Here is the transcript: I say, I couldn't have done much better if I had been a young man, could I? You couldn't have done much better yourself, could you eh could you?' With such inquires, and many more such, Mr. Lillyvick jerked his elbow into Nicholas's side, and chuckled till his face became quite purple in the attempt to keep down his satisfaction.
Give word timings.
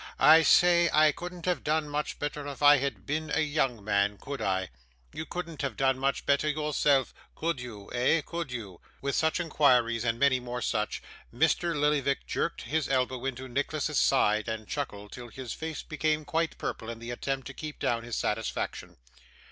I 0.19 0.41
say, 0.41 0.89
I 0.91 1.11
couldn't 1.11 1.45
have 1.45 1.63
done 1.63 1.87
much 1.87 2.17
better 2.17 2.47
if 2.47 2.63
I 2.63 2.77
had 2.77 3.05
been 3.05 3.29
a 3.35 3.41
young 3.41 3.83
man, 3.83 4.17
could 4.17 4.41
I? 4.41 4.69
You 5.13 5.27
couldn't 5.27 5.61
have 5.61 5.77
done 5.77 5.99
much 5.99 6.25
better 6.25 6.49
yourself, 6.49 7.13
could 7.35 7.59
you 7.59 7.87
eh 7.93 8.21
could 8.25 8.51
you?' 8.51 8.81
With 8.99 9.13
such 9.15 9.39
inquires, 9.39 10.03
and 10.03 10.17
many 10.17 10.39
more 10.39 10.63
such, 10.63 11.03
Mr. 11.31 11.79
Lillyvick 11.79 12.25
jerked 12.25 12.63
his 12.63 12.89
elbow 12.89 13.23
into 13.25 13.47
Nicholas's 13.47 13.99
side, 13.99 14.47
and 14.47 14.67
chuckled 14.67 15.11
till 15.11 15.27
his 15.27 15.53
face 15.53 15.83
became 15.83 16.25
quite 16.25 16.57
purple 16.57 16.89
in 16.89 16.97
the 16.97 17.11
attempt 17.11 17.45
to 17.45 17.53
keep 17.53 17.77
down 17.77 18.01
his 18.01 18.15
satisfaction. 18.15 18.97